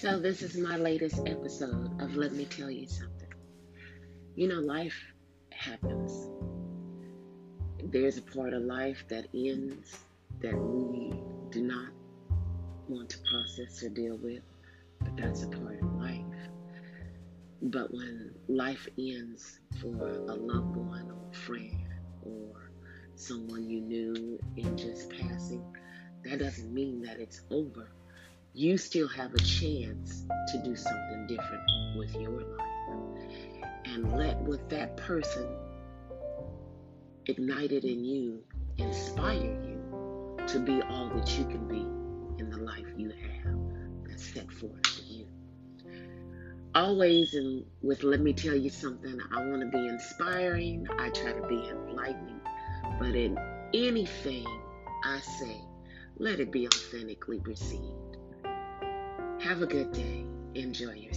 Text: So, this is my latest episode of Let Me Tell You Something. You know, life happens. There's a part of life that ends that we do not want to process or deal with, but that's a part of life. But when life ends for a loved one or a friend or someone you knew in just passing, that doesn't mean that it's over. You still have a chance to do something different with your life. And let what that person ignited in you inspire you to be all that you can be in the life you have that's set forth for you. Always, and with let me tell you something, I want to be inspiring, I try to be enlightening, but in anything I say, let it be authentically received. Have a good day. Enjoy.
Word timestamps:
So, 0.00 0.16
this 0.16 0.42
is 0.42 0.56
my 0.56 0.76
latest 0.76 1.18
episode 1.26 2.00
of 2.00 2.14
Let 2.14 2.32
Me 2.32 2.44
Tell 2.44 2.70
You 2.70 2.86
Something. 2.86 3.34
You 4.36 4.46
know, 4.46 4.60
life 4.60 4.94
happens. 5.50 6.28
There's 7.82 8.16
a 8.16 8.22
part 8.22 8.52
of 8.52 8.62
life 8.62 9.02
that 9.08 9.26
ends 9.34 9.98
that 10.40 10.56
we 10.56 11.12
do 11.50 11.64
not 11.64 11.90
want 12.88 13.10
to 13.10 13.18
process 13.28 13.82
or 13.82 13.88
deal 13.88 14.16
with, 14.22 14.44
but 15.00 15.16
that's 15.16 15.42
a 15.42 15.48
part 15.48 15.82
of 15.82 15.92
life. 15.96 16.22
But 17.60 17.92
when 17.92 18.36
life 18.46 18.86
ends 18.96 19.58
for 19.80 19.88
a 19.88 20.34
loved 20.34 20.76
one 20.76 21.10
or 21.10 21.28
a 21.28 21.34
friend 21.34 21.88
or 22.22 22.70
someone 23.16 23.68
you 23.68 23.80
knew 23.80 24.38
in 24.56 24.78
just 24.78 25.10
passing, 25.10 25.74
that 26.22 26.38
doesn't 26.38 26.72
mean 26.72 27.02
that 27.02 27.18
it's 27.18 27.40
over. 27.50 27.88
You 28.58 28.76
still 28.76 29.06
have 29.06 29.32
a 29.34 29.38
chance 29.38 30.24
to 30.48 30.58
do 30.64 30.74
something 30.74 31.28
different 31.28 31.62
with 31.96 32.12
your 32.16 32.40
life. 32.40 33.68
And 33.84 34.18
let 34.18 34.36
what 34.38 34.68
that 34.70 34.96
person 34.96 35.46
ignited 37.26 37.84
in 37.84 38.04
you 38.04 38.42
inspire 38.78 39.36
you 39.36 40.42
to 40.48 40.58
be 40.58 40.82
all 40.90 41.08
that 41.10 41.38
you 41.38 41.44
can 41.44 41.68
be 41.68 41.86
in 42.42 42.50
the 42.50 42.56
life 42.56 42.84
you 42.96 43.10
have 43.10 44.08
that's 44.08 44.34
set 44.34 44.50
forth 44.50 44.84
for 44.88 45.02
you. 45.02 45.28
Always, 46.74 47.34
and 47.34 47.64
with 47.80 48.02
let 48.02 48.20
me 48.20 48.32
tell 48.32 48.56
you 48.56 48.70
something, 48.70 49.20
I 49.30 49.36
want 49.36 49.60
to 49.60 49.68
be 49.68 49.86
inspiring, 49.86 50.84
I 50.98 51.10
try 51.10 51.32
to 51.32 51.46
be 51.46 51.68
enlightening, 51.70 52.40
but 52.98 53.14
in 53.14 53.38
anything 53.72 54.46
I 55.04 55.20
say, 55.20 55.60
let 56.16 56.40
it 56.40 56.50
be 56.50 56.66
authentically 56.66 57.38
received. 57.38 58.07
Have 59.40 59.62
a 59.62 59.66
good 59.66 59.92
day. 59.92 60.24
Enjoy. 60.54 61.07